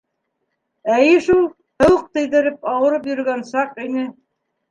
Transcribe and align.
Эйе 0.93 1.19
шул, 1.25 1.43
һыуыҡ 1.83 2.07
тейҙереп, 2.17 2.57
ауырып 2.73 3.07
йөрөгән 3.13 3.47
саҡ 3.53 3.77
ине. 3.89 4.09